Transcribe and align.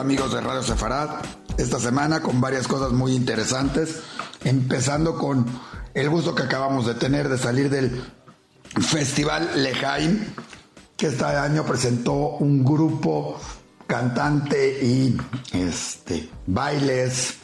amigos 0.00 0.32
de 0.32 0.40
Radio 0.40 0.62
Sefarad? 0.62 1.10
Esta 1.58 1.78
semana 1.78 2.20
con 2.20 2.40
varias 2.40 2.66
cosas 2.66 2.90
muy 2.90 3.14
interesantes, 3.14 4.00
empezando 4.44 5.18
con 5.18 5.44
el 5.92 6.08
gusto 6.08 6.34
que 6.34 6.42
acabamos 6.42 6.86
de 6.86 6.94
tener 6.94 7.28
de 7.28 7.36
salir 7.36 7.68
del 7.68 8.02
Festival 8.80 9.50
Lejaim, 9.56 10.24
que 10.96 11.08
este 11.08 11.24
año 11.24 11.66
presentó 11.66 12.14
un 12.38 12.64
grupo 12.64 13.38
cantante 13.86 14.82
y 14.82 15.18
este, 15.52 16.30
bailes 16.46 17.34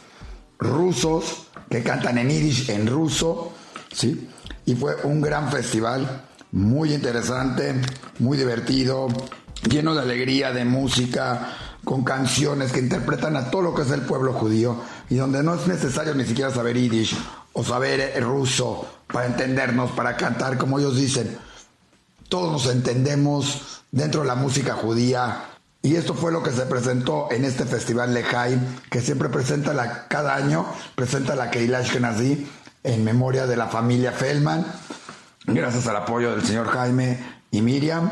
rusos 0.59 1.49
que 1.69 1.83
cantan 1.83 2.17
en 2.17 2.31
yiddish, 2.31 2.71
en 2.71 2.87
ruso, 2.87 3.53
¿sí? 3.93 4.31
Y 4.65 4.75
fue 4.77 4.97
un 5.05 5.21
gran 5.21 5.53
festival, 5.53 6.25
muy 6.53 6.95
interesante, 6.95 7.75
muy 8.19 8.39
divertido, 8.39 9.09
lleno 9.69 9.95
de 9.95 10.01
alegría, 10.01 10.53
de 10.53 10.65
música, 10.65 11.53
con 11.87 12.03
canciones 12.03 12.73
que 12.73 12.81
interpretan 12.81 13.37
a 13.37 13.49
todo 13.49 13.63
lo 13.63 13.73
que 13.73 13.83
es 13.83 13.93
el 13.93 14.01
pueblo 14.03 14.33
judío 14.33 14.77
y 15.09 15.15
donde 15.15 15.45
no 15.45 15.55
es 15.55 15.69
necesario 15.69 16.17
ni 16.17 16.25
siquiera 16.25 16.51
saber 16.51 16.77
yiddish 16.77 17.17
o 17.53 17.63
saber 17.63 18.21
ruso 18.25 18.85
para 19.07 19.27
entendernos, 19.27 19.93
para 19.93 20.17
cantar, 20.17 20.59
como 20.59 20.81
ellos 20.81 20.97
dicen. 20.97 21.39
Todos 22.29 22.51
nos 22.51 22.75
entendemos 22.75 23.83
dentro 23.93 24.23
de 24.23 24.27
la 24.27 24.35
música 24.35 24.75
judía. 24.75 25.45
Y 25.81 25.95
esto 25.95 26.15
fue 26.15 26.33
lo 26.33 26.43
que 26.43 26.51
se 26.51 26.67
presentó 26.67 27.29
en 27.31 27.45
este 27.45 27.65
festival 27.65 28.13
Lejaim, 28.13 28.61
que 28.91 29.01
siempre 29.01 29.29
presenta 29.29 29.73
la, 29.73 30.09
cada 30.09 30.35
año, 30.35 30.67
presenta 30.97 31.37
la 31.37 31.53
Keilah 31.53 31.79
Ashkenazi 31.79 32.49
en 32.83 33.05
memoria 33.05 33.47
de 33.47 33.57
la 33.57 33.69
familia 33.69 34.11
Feldman, 34.11 34.67
gracias 35.47 35.87
al 35.87 35.95
apoyo 35.95 36.33
del 36.33 36.45
señor 36.45 36.67
Jaime 36.67 37.21
y 37.53 37.63
Miriam 37.63 38.11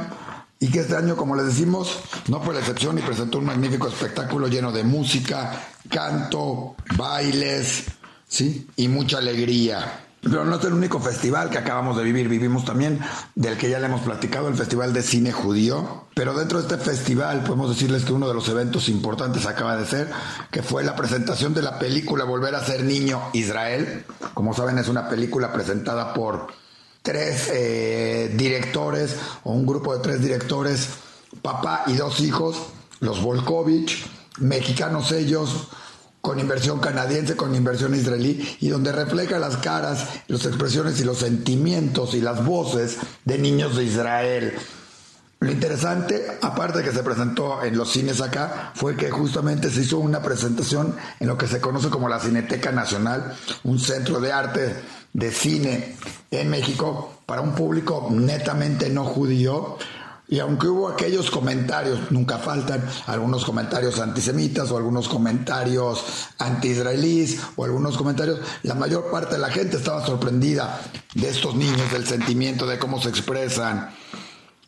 y 0.60 0.70
que 0.70 0.80
este 0.80 0.96
año, 0.96 1.16
como 1.16 1.36
les 1.36 1.46
decimos, 1.46 2.00
no 2.28 2.40
fue 2.40 2.54
la 2.54 2.60
excepción 2.60 2.98
y 2.98 3.02
presentó 3.02 3.38
un 3.38 3.46
magnífico 3.46 3.88
espectáculo 3.88 4.48
lleno 4.48 4.72
de 4.72 4.84
música, 4.84 5.60
canto, 5.90 6.76
bailes, 6.96 7.84
¿sí? 8.28 8.66
Y 8.76 8.88
mucha 8.88 9.18
alegría. 9.18 10.00
Pero 10.24 10.46
no 10.46 10.56
es 10.56 10.64
el 10.64 10.72
único 10.72 11.00
festival 11.00 11.50
que 11.50 11.58
acabamos 11.58 11.98
de 11.98 12.02
vivir, 12.02 12.28
vivimos 12.28 12.64
también 12.64 12.98
del 13.34 13.58
que 13.58 13.68
ya 13.68 13.78
le 13.78 13.86
hemos 13.86 14.00
platicado, 14.00 14.48
el 14.48 14.54
Festival 14.54 14.94
de 14.94 15.02
Cine 15.02 15.32
Judío. 15.32 16.06
Pero 16.14 16.32
dentro 16.32 16.62
de 16.62 16.66
este 16.66 16.82
festival 16.82 17.44
podemos 17.44 17.68
decirles 17.68 18.04
que 18.04 18.14
uno 18.14 18.26
de 18.26 18.32
los 18.32 18.48
eventos 18.48 18.88
importantes 18.88 19.44
acaba 19.44 19.76
de 19.76 19.84
ser, 19.84 20.10
que 20.50 20.62
fue 20.62 20.82
la 20.82 20.96
presentación 20.96 21.52
de 21.52 21.60
la 21.60 21.78
película 21.78 22.24
Volver 22.24 22.54
a 22.54 22.64
ser 22.64 22.84
niño 22.84 23.20
Israel. 23.34 24.06
Como 24.32 24.54
saben 24.54 24.78
es 24.78 24.88
una 24.88 25.10
película 25.10 25.52
presentada 25.52 26.14
por 26.14 26.46
tres 27.04 27.50
eh, 27.52 28.32
directores 28.34 29.14
o 29.44 29.52
un 29.52 29.66
grupo 29.66 29.94
de 29.94 30.02
tres 30.02 30.22
directores, 30.22 30.88
papá 31.42 31.84
y 31.86 31.96
dos 31.96 32.18
hijos, 32.20 32.56
los 33.00 33.20
Volkovich, 33.20 34.06
mexicanos 34.38 35.12
ellos, 35.12 35.68
con 36.22 36.40
inversión 36.40 36.80
canadiense, 36.80 37.36
con 37.36 37.54
inversión 37.54 37.94
israelí, 37.94 38.56
y 38.60 38.70
donde 38.70 38.90
refleja 38.90 39.38
las 39.38 39.58
caras, 39.58 40.08
las 40.28 40.46
expresiones 40.46 40.98
y 40.98 41.04
los 41.04 41.18
sentimientos 41.18 42.14
y 42.14 42.22
las 42.22 42.42
voces 42.42 42.96
de 43.26 43.36
niños 43.36 43.76
de 43.76 43.84
Israel. 43.84 44.54
Lo 45.44 45.52
interesante, 45.52 46.38
aparte 46.40 46.78
de 46.78 46.84
que 46.84 46.92
se 46.92 47.02
presentó 47.02 47.62
en 47.62 47.76
los 47.76 47.92
cines 47.92 48.22
acá, 48.22 48.72
fue 48.74 48.96
que 48.96 49.10
justamente 49.10 49.68
se 49.68 49.82
hizo 49.82 49.98
una 49.98 50.22
presentación 50.22 50.96
en 51.20 51.28
lo 51.28 51.36
que 51.36 51.46
se 51.46 51.60
conoce 51.60 51.90
como 51.90 52.08
la 52.08 52.18
Cineteca 52.18 52.72
Nacional, 52.72 53.36
un 53.64 53.78
centro 53.78 54.20
de 54.20 54.32
arte 54.32 54.74
de 55.12 55.30
cine 55.30 55.96
en 56.30 56.48
México 56.48 57.20
para 57.26 57.42
un 57.42 57.54
público 57.54 58.08
netamente 58.10 58.88
no 58.88 59.04
judío. 59.04 59.76
Y 60.28 60.38
aunque 60.38 60.66
hubo 60.66 60.88
aquellos 60.88 61.30
comentarios, 61.30 62.10
nunca 62.10 62.38
faltan 62.38 62.82
algunos 63.06 63.44
comentarios 63.44 64.00
antisemitas 64.00 64.70
o 64.70 64.78
algunos 64.78 65.08
comentarios 65.08 66.02
anti-israelíes 66.38 67.38
o 67.56 67.66
algunos 67.66 67.98
comentarios, 67.98 68.40
la 68.62 68.76
mayor 68.76 69.10
parte 69.10 69.34
de 69.34 69.42
la 69.42 69.50
gente 69.50 69.76
estaba 69.76 70.06
sorprendida 70.06 70.80
de 71.14 71.28
estos 71.28 71.54
niños, 71.54 71.92
del 71.92 72.06
sentimiento, 72.06 72.66
de 72.66 72.78
cómo 72.78 72.98
se 73.02 73.10
expresan, 73.10 73.90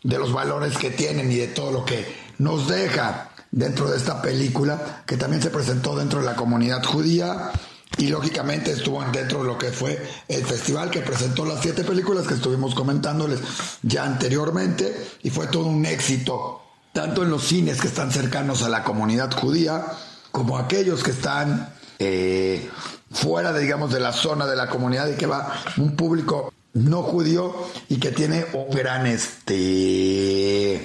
de 0.06 0.18
los 0.18 0.32
valores 0.32 0.78
que 0.78 0.90
tienen 0.90 1.32
y 1.32 1.36
de 1.36 1.48
todo 1.48 1.72
lo 1.72 1.84
que 1.84 2.06
nos 2.38 2.68
deja 2.68 3.30
dentro 3.50 3.90
de 3.90 3.96
esta 3.96 4.22
película 4.22 5.02
que 5.04 5.16
también 5.16 5.42
se 5.42 5.50
presentó 5.50 5.96
dentro 5.96 6.20
de 6.20 6.26
la 6.26 6.36
comunidad 6.36 6.84
judía 6.84 7.50
y 7.98 8.06
lógicamente 8.06 8.70
estuvo 8.70 9.02
dentro 9.10 9.42
de 9.42 9.48
lo 9.48 9.58
que 9.58 9.72
fue 9.72 10.00
el 10.28 10.44
festival 10.44 10.90
que 10.90 11.00
presentó 11.00 11.44
las 11.44 11.60
siete 11.60 11.82
películas 11.82 12.26
que 12.28 12.34
estuvimos 12.34 12.74
comentándoles 12.76 13.40
ya 13.82 14.04
anteriormente 14.04 14.94
y 15.24 15.30
fue 15.30 15.48
todo 15.48 15.66
un 15.66 15.84
éxito, 15.84 16.62
tanto 16.92 17.24
en 17.24 17.30
los 17.30 17.42
cines 17.42 17.80
que 17.80 17.88
están 17.88 18.12
cercanos 18.12 18.62
a 18.62 18.68
la 18.68 18.84
comunidad 18.84 19.32
judía 19.32 19.86
como 20.30 20.56
aquellos 20.56 21.02
que 21.02 21.10
están 21.10 21.74
eh, 21.98 22.70
fuera, 23.10 23.52
de, 23.52 23.60
digamos, 23.60 23.92
de 23.92 23.98
la 23.98 24.12
zona 24.12 24.46
de 24.46 24.54
la 24.54 24.68
comunidad 24.68 25.08
y 25.08 25.16
que 25.16 25.26
va 25.26 25.52
un 25.78 25.96
público 25.96 26.52
no 26.76 27.02
judío 27.02 27.54
y 27.88 27.96
que 27.96 28.12
tiene 28.12 28.44
un 28.52 28.70
gran 28.70 29.06
este 29.06 30.84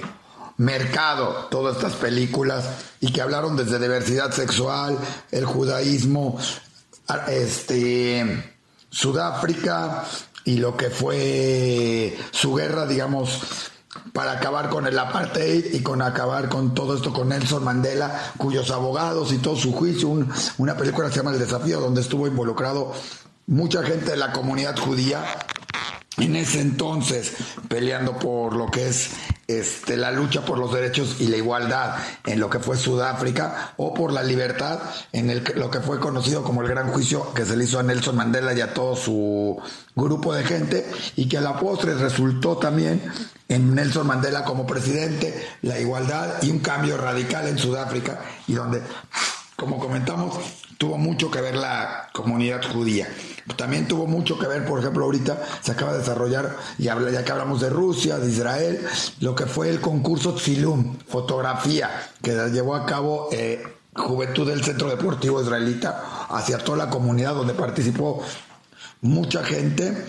mercado 0.56 1.48
todas 1.50 1.76
estas 1.76 1.94
películas 1.94 2.64
y 3.00 3.12
que 3.12 3.20
hablaron 3.20 3.56
desde 3.56 3.78
diversidad 3.78 4.30
sexual, 4.32 4.98
el 5.30 5.44
judaísmo, 5.44 6.38
este, 7.28 8.54
Sudáfrica 8.88 10.04
y 10.44 10.56
lo 10.56 10.76
que 10.76 10.88
fue 10.88 12.16
su 12.30 12.54
guerra, 12.54 12.86
digamos, 12.86 13.40
para 14.14 14.32
acabar 14.32 14.70
con 14.70 14.86
el 14.86 14.98
apartheid 14.98 15.74
y 15.74 15.82
con 15.82 16.00
acabar 16.00 16.48
con 16.48 16.74
todo 16.74 16.96
esto 16.96 17.12
con 17.12 17.28
Nelson 17.28 17.64
Mandela, 17.64 18.32
cuyos 18.38 18.70
abogados 18.70 19.32
y 19.32 19.38
todo 19.38 19.56
su 19.56 19.72
juicio, 19.72 20.08
una 20.56 20.76
película 20.76 21.10
se 21.10 21.16
llama 21.16 21.32
El 21.32 21.38
Desafío, 21.38 21.80
donde 21.80 22.00
estuvo 22.00 22.26
involucrado 22.26 22.92
mucha 23.46 23.82
gente 23.82 24.12
de 24.12 24.16
la 24.16 24.32
comunidad 24.32 24.78
judía 24.78 25.24
en 26.18 26.36
ese 26.36 26.60
entonces 26.60 27.32
peleando 27.68 28.18
por 28.18 28.54
lo 28.54 28.70
que 28.70 28.88
es 28.88 29.10
este, 29.46 29.96
la 29.96 30.10
lucha 30.10 30.44
por 30.44 30.58
los 30.58 30.72
derechos 30.72 31.16
y 31.20 31.28
la 31.28 31.36
igualdad 31.36 31.96
en 32.26 32.38
lo 32.38 32.50
que 32.50 32.58
fue 32.58 32.76
Sudáfrica 32.76 33.74
o 33.76 33.94
por 33.94 34.12
la 34.12 34.22
libertad 34.22 34.80
en 35.12 35.30
el, 35.30 35.44
lo 35.56 35.70
que 35.70 35.80
fue 35.80 36.00
conocido 36.00 36.42
como 36.42 36.62
el 36.62 36.68
gran 36.68 36.88
juicio 36.88 37.32
que 37.34 37.44
se 37.44 37.56
le 37.56 37.64
hizo 37.64 37.78
a 37.78 37.82
Nelson 37.82 38.16
Mandela 38.16 38.52
y 38.52 38.60
a 38.60 38.74
todo 38.74 38.94
su 38.94 39.60
grupo 39.96 40.34
de 40.34 40.44
gente 40.44 40.90
y 41.16 41.28
que 41.28 41.38
a 41.38 41.40
la 41.40 41.58
postre 41.58 41.94
resultó 41.94 42.56
también 42.56 43.02
en 43.48 43.74
Nelson 43.74 44.06
Mandela 44.06 44.44
como 44.44 44.66
presidente, 44.66 45.46
la 45.62 45.78
igualdad 45.78 46.42
y 46.42 46.50
un 46.50 46.60
cambio 46.60 46.96
radical 46.96 47.46
en 47.48 47.58
Sudáfrica 47.58 48.20
y 48.48 48.54
donde, 48.54 48.82
como 49.56 49.78
comentamos, 49.78 50.36
tuvo 50.78 50.96
mucho 50.96 51.30
que 51.30 51.40
ver 51.40 51.56
la 51.56 52.08
comunidad 52.12 52.62
judía. 52.72 53.08
También 53.56 53.88
tuvo 53.88 54.06
mucho 54.06 54.38
que 54.38 54.46
ver, 54.46 54.64
por 54.64 54.78
ejemplo, 54.78 55.04
ahorita 55.04 55.42
se 55.60 55.72
acaba 55.72 55.92
de 55.92 55.98
desarrollar, 55.98 56.56
y 56.78 56.84
ya 56.84 57.24
que 57.24 57.32
hablamos 57.32 57.60
de 57.60 57.70
Rusia, 57.70 58.18
de 58.18 58.30
Israel, 58.30 58.86
lo 59.20 59.34
que 59.34 59.46
fue 59.46 59.68
el 59.68 59.80
concurso 59.80 60.34
Tzilum, 60.34 60.96
fotografía, 61.08 61.90
que 62.22 62.32
llevó 62.50 62.74
a 62.74 62.86
cabo 62.86 63.28
eh, 63.32 63.62
Juventud 63.94 64.48
del 64.48 64.64
Centro 64.64 64.88
Deportivo 64.88 65.42
Israelita 65.42 66.26
hacia 66.30 66.58
toda 66.58 66.78
la 66.78 66.90
comunidad 66.90 67.34
donde 67.34 67.52
participó 67.52 68.22
mucha 69.02 69.44
gente 69.44 70.06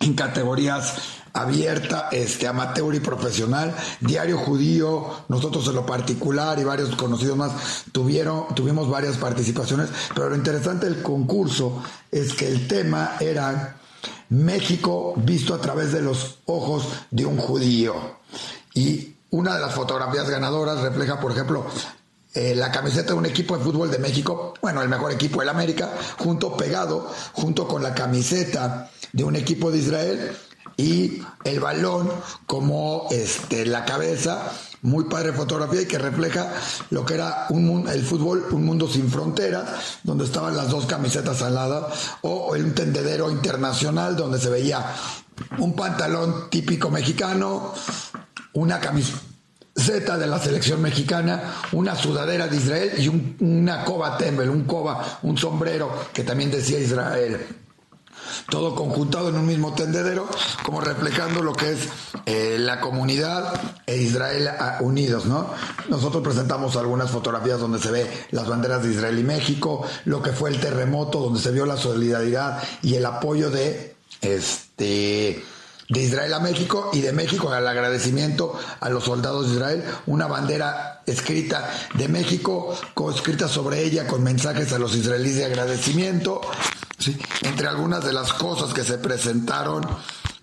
en 0.00 0.14
categorías 0.14 0.94
abierta, 1.32 2.08
este, 2.12 2.46
amateur 2.46 2.94
y 2.94 3.00
profesional, 3.00 3.74
Diario 4.00 4.38
Judío, 4.38 5.10
nosotros 5.28 5.68
en 5.68 5.74
lo 5.74 5.84
particular 5.84 6.58
y 6.58 6.64
varios 6.64 6.96
conocidos 6.96 7.36
más 7.36 7.52
tuvieron, 7.92 8.54
tuvimos 8.54 8.88
varias 8.88 9.18
participaciones, 9.18 9.90
pero 10.14 10.30
lo 10.30 10.36
interesante 10.36 10.86
del 10.86 11.02
concurso 11.02 11.82
es 12.10 12.32
que 12.32 12.48
el 12.48 12.66
tema 12.66 13.16
era 13.20 13.76
México 14.30 15.12
visto 15.16 15.54
a 15.54 15.60
través 15.60 15.92
de 15.92 16.00
los 16.00 16.38
ojos 16.46 16.88
de 17.10 17.26
un 17.26 17.36
judío. 17.36 17.94
Y 18.72 19.14
una 19.30 19.54
de 19.54 19.60
las 19.60 19.74
fotografías 19.74 20.30
ganadoras 20.30 20.80
refleja, 20.80 21.20
por 21.20 21.32
ejemplo, 21.32 21.66
eh, 22.36 22.54
la 22.54 22.70
camiseta 22.70 23.14
de 23.14 23.18
un 23.18 23.24
equipo 23.24 23.56
de 23.56 23.64
fútbol 23.64 23.90
de 23.90 23.98
México, 23.98 24.52
bueno, 24.60 24.82
el 24.82 24.90
mejor 24.90 25.10
equipo 25.10 25.40
del 25.40 25.48
América, 25.48 25.90
junto 26.18 26.54
pegado, 26.54 27.10
junto 27.32 27.66
con 27.66 27.82
la 27.82 27.94
camiseta 27.94 28.90
de 29.14 29.24
un 29.24 29.36
equipo 29.36 29.70
de 29.70 29.78
Israel 29.78 30.36
y 30.76 31.22
el 31.44 31.60
balón 31.60 32.10
como 32.44 33.08
este, 33.10 33.64
la 33.64 33.86
cabeza, 33.86 34.52
muy 34.82 35.04
padre 35.04 35.32
fotografía 35.32 35.80
y 35.80 35.86
que 35.86 35.96
refleja 35.96 36.52
lo 36.90 37.06
que 37.06 37.14
era 37.14 37.46
un, 37.48 37.88
el 37.88 38.04
fútbol, 38.04 38.44
un 38.50 38.66
mundo 38.66 38.86
sin 38.86 39.10
fronteras, 39.10 40.00
donde 40.02 40.24
estaban 40.24 40.58
las 40.58 40.68
dos 40.68 40.84
camisetas 40.84 41.40
al 41.40 41.54
lado, 41.54 41.88
o 42.20 42.54
el 42.54 42.74
tendedero 42.74 43.30
internacional 43.30 44.14
donde 44.14 44.38
se 44.38 44.50
veía 44.50 44.84
un 45.56 45.74
pantalón 45.74 46.50
típico 46.50 46.90
mexicano, 46.90 47.72
una 48.52 48.78
camiseta 48.78 49.35
de 49.76 50.26
la 50.26 50.38
selección 50.38 50.80
mexicana, 50.80 51.54
una 51.72 51.94
sudadera 51.94 52.48
de 52.48 52.56
Israel 52.56 52.92
y 52.98 53.08
una 53.44 53.84
coba 53.84 54.16
tembel, 54.16 54.48
un 54.48 54.64
coba, 54.64 55.18
un 55.22 55.36
sombrero 55.36 55.90
que 56.12 56.24
también 56.24 56.50
decía 56.50 56.78
Israel. 56.78 57.46
todo 58.50 58.74
conjuntado 58.74 59.28
en 59.28 59.36
un 59.36 59.46
mismo 59.46 59.74
tendedero, 59.74 60.28
como 60.64 60.80
reflejando 60.80 61.42
lo 61.42 61.52
que 61.52 61.72
es 61.72 61.88
eh, 62.24 62.56
la 62.58 62.80
comunidad 62.80 63.52
e 63.86 63.98
Israel 63.98 64.50
unidos, 64.80 65.26
¿no? 65.26 65.50
Nosotros 65.88 66.22
presentamos 66.22 66.76
algunas 66.76 67.10
fotografías 67.10 67.60
donde 67.60 67.78
se 67.78 67.90
ve 67.90 68.10
las 68.30 68.48
banderas 68.48 68.82
de 68.82 68.92
Israel 68.92 69.18
y 69.18 69.24
México, 69.24 69.86
lo 70.06 70.22
que 70.22 70.32
fue 70.32 70.50
el 70.50 70.58
terremoto, 70.58 71.20
donde 71.20 71.40
se 71.40 71.52
vio 71.52 71.66
la 71.66 71.76
solidaridad 71.76 72.62
y 72.82 72.94
el 72.94 73.06
apoyo 73.06 73.50
de 73.50 73.94
este 74.20 75.44
de 75.88 76.02
Israel 76.02 76.34
a 76.34 76.40
México 76.40 76.90
y 76.92 77.00
de 77.00 77.12
México 77.12 77.52
al 77.52 77.66
agradecimiento 77.66 78.58
a 78.80 78.88
los 78.88 79.04
soldados 79.04 79.48
de 79.48 79.54
Israel, 79.54 79.84
una 80.06 80.26
bandera 80.26 81.02
escrita 81.06 81.70
de 81.94 82.08
México, 82.08 82.76
escrita 83.14 83.48
sobre 83.48 83.84
ella 83.84 84.06
con 84.06 84.22
mensajes 84.22 84.72
a 84.72 84.78
los 84.78 84.94
israelíes 84.94 85.36
de 85.36 85.44
agradecimiento, 85.44 86.40
entre 87.42 87.68
algunas 87.68 88.04
de 88.04 88.12
las 88.12 88.32
cosas 88.32 88.72
que 88.72 88.82
se 88.82 88.98
presentaron 88.98 89.86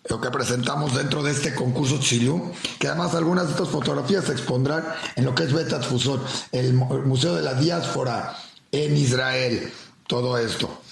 o 0.09 0.19
que 0.19 0.29
presentamos 0.29 0.93
dentro 0.93 1.23
de 1.23 1.31
este 1.31 1.55
concurso 1.55 1.97
Chilú, 1.99 2.51
que 2.79 2.87
además 2.87 3.15
algunas 3.15 3.45
de 3.45 3.51
estas 3.51 3.69
fotografías 3.69 4.25
se 4.25 4.33
expondrán 4.33 4.85
en 5.15 5.25
lo 5.25 5.33
que 5.33 5.43
es 5.43 5.53
Betat 5.53 5.83
Fusor, 5.83 6.21
el 6.51 6.73
Museo 6.73 7.35
de 7.35 7.41
la 7.41 7.53
Diáspora 7.53 8.37
en 8.71 8.97
Israel, 8.97 9.71
todo 10.07 10.37
esto. 10.37 10.82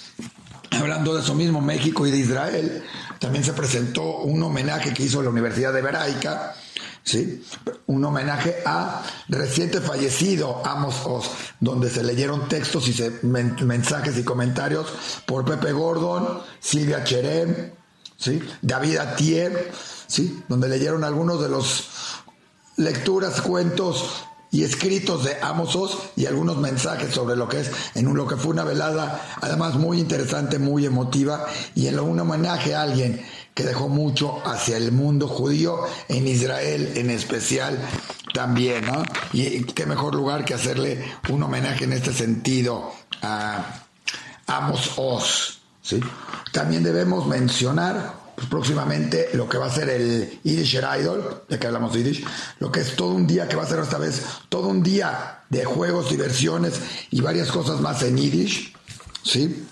Hablando 0.72 1.14
de 1.14 1.22
eso 1.22 1.36
mismo, 1.36 1.62
México 1.62 2.08
y 2.08 2.12
de 2.12 2.18
Israel, 2.18 2.84
también 3.20 3.44
se 3.44 3.54
presentó 3.54 4.20
un 4.20 4.42
homenaje 4.42 4.94
que 4.94 5.04
hizo 5.04 5.22
la 5.22 5.30
Universidad 5.30 5.74
de 5.74 5.80
Hebraica, 5.80 6.56
¿sí? 7.04 7.44
un 7.88 8.04
homenaje 8.06 8.56
a 8.66 9.04
reciente 9.28 9.82
fallecido 9.82 10.62
Amos 10.66 11.02
Oz, 11.06 11.30
donde 11.60 11.90
se 11.90 12.04
leyeron 12.04 12.48
textos 12.48 12.88
y 12.88 13.04
mensajes 13.22 14.18
y 14.18 14.24
comentarios 14.24 14.88
por 15.26 15.44
Pepe 15.46 15.74
Gordon, 15.74 16.42
Silvia 16.60 17.04
Cherem, 17.04 17.72
¿sí? 18.18 18.42
David 18.62 18.98
Atier, 18.98 19.72
¿sí? 20.08 20.42
donde 20.48 20.70
leyeron 20.70 21.04
algunos 21.04 21.42
de 21.42 21.50
los 21.50 21.90
lecturas, 22.78 23.42
cuentos 23.42 24.24
y 24.52 24.64
escritos 24.64 25.24
de 25.24 25.38
Amos 25.42 25.76
Oz 25.76 25.98
y 26.16 26.26
algunos 26.26 26.58
mensajes 26.58 27.14
sobre 27.14 27.36
lo 27.36 27.48
que 27.48 27.62
es 27.62 27.72
en 27.96 28.14
lo 28.14 28.28
que 28.28 28.36
fue 28.36 28.52
una 28.52 28.66
velada 28.66 29.38
además 29.42 29.76
muy 29.76 30.00
interesante, 30.00 30.60
muy 30.60 30.86
emotiva 30.86 31.46
y 31.74 31.88
en 31.88 32.00
un 32.00 32.20
homenaje 32.20 32.76
a 32.76 32.82
alguien 32.82 33.22
que 33.54 33.64
dejó 33.64 33.88
mucho 33.88 34.42
hacia 34.46 34.78
el 34.78 34.92
mundo 34.92 35.28
judío 35.28 35.80
en 36.10 36.28
Israel 36.28 36.94
en 36.96 37.10
especial 37.10 37.80
también, 38.34 38.86
¿no? 38.86 39.04
Y 39.34 39.64
qué 39.64 39.86
mejor 39.86 40.16
lugar 40.16 40.46
que 40.46 40.54
hacerle 40.54 41.04
un 41.30 41.44
homenaje 41.44 41.84
en 41.84 41.94
este 41.94 42.14
sentido 42.14 42.92
a 43.22 43.84
Amos 44.48 44.94
Oz, 44.98 45.60
¿sí? 45.82 46.00
También 46.52 46.84
debemos 46.84 47.28
mencionar 47.28 48.21
pues, 48.36 48.48
próximamente 48.48 49.30
lo 49.34 49.48
que 49.48 49.58
va 49.58 49.68
a 49.68 49.72
ser 49.72 49.90
el 49.90 50.40
Yiddish 50.44 50.80
Idol, 51.00 51.44
de 51.48 51.60
que 51.60 51.68
hablamos 51.68 51.94
de 51.94 52.00
Yiddish, 52.04 52.26
lo 52.60 52.72
que 52.72 52.82
es 52.82 52.96
todo 52.96 53.14
un 53.14 53.28
día, 53.28 53.48
que 53.48 53.56
va 53.56 53.64
a 53.64 53.68
ser 53.68 53.80
esta 53.80 53.98
vez 53.98 54.24
todo 54.50 54.68
un 54.68 54.84
día 54.84 55.44
de 55.50 55.66
juegos, 55.66 56.10
diversiones 56.10 56.80
y 57.10 57.22
varias 57.22 57.52
cosas 57.52 57.82
más 57.82 58.02
en 58.04 58.18
Yiddish, 58.18 58.74
¿sí? 59.24 59.68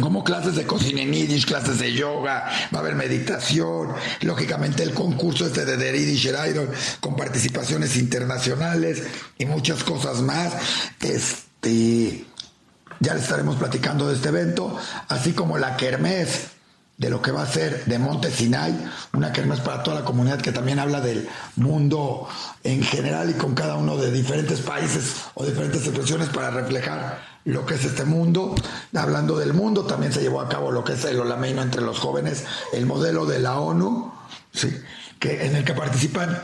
Como 0.00 0.24
clases 0.24 0.54
de 0.54 0.66
cocina 0.66 1.02
en 1.02 1.12
Yiddish, 1.12 1.46
clases 1.46 1.78
de 1.78 1.92
yoga, 1.92 2.50
va 2.72 2.78
a 2.78 2.80
haber 2.80 2.94
meditación, 2.94 3.88
lógicamente 4.22 4.82
el 4.82 4.94
concurso 4.94 5.46
este 5.46 5.64
de 5.64 5.76
The 5.76 5.98
Yiddish 5.98 6.26
Idol 6.26 6.70
con 7.00 7.16
participaciones 7.16 7.96
internacionales 7.96 9.02
y 9.36 9.46
muchas 9.46 9.84
cosas 9.84 10.22
más. 10.22 10.54
Este, 11.00 12.24
ya 13.00 13.14
les 13.14 13.24
estaremos 13.24 13.56
platicando 13.56 14.08
de 14.08 14.14
este 14.14 14.28
evento, 14.28 14.76
así 15.08 15.32
como 15.32 15.58
la 15.58 15.76
Kermés 15.76 16.59
de 17.00 17.08
lo 17.08 17.22
que 17.22 17.32
va 17.32 17.42
a 17.42 17.46
ser 17.46 17.86
de 17.86 17.98
Monte 17.98 18.30
Sinai, 18.30 18.76
una 19.14 19.32
kermés 19.32 19.60
para 19.60 19.82
toda 19.82 20.00
la 20.00 20.04
comunidad 20.04 20.38
que 20.38 20.52
también 20.52 20.78
habla 20.78 21.00
del 21.00 21.26
mundo 21.56 22.28
en 22.62 22.82
general 22.82 23.30
y 23.30 23.32
con 23.32 23.54
cada 23.54 23.76
uno 23.76 23.96
de 23.96 24.12
diferentes 24.12 24.60
países 24.60 25.14
o 25.32 25.46
diferentes 25.46 25.86
expresiones 25.86 26.28
para 26.28 26.50
reflejar 26.50 27.22
lo 27.46 27.64
que 27.64 27.76
es 27.76 27.86
este 27.86 28.04
mundo. 28.04 28.54
Hablando 28.94 29.38
del 29.38 29.54
mundo, 29.54 29.86
también 29.86 30.12
se 30.12 30.20
llevó 30.20 30.42
a 30.42 30.50
cabo 30.50 30.70
lo 30.70 30.84
que 30.84 30.92
es 30.92 31.04
el 31.06 31.18
Olameino 31.18 31.62
entre 31.62 31.80
los 31.80 31.98
jóvenes, 31.98 32.44
el 32.74 32.84
modelo 32.84 33.24
de 33.24 33.38
la 33.38 33.58
ONU, 33.58 34.12
¿sí? 34.52 34.70
que, 35.18 35.46
en 35.46 35.56
el 35.56 35.64
que 35.64 35.72
participan 35.72 36.38